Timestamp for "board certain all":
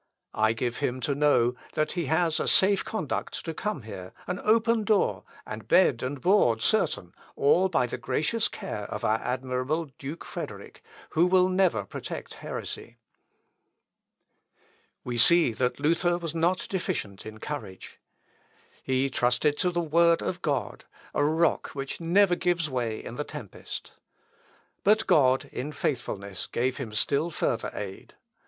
6.19-7.69